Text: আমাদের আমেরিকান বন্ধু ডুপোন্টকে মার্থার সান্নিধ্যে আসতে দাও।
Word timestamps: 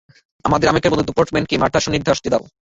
আমাদের 0.45 0.69
আমেরিকান 0.69 0.91
বন্ধু 0.91 1.05
ডুপোন্টকে 1.09 1.55
মার্থার 1.61 1.83
সান্নিধ্যে 1.83 2.13
আসতে 2.13 2.27
দাও। 2.33 2.43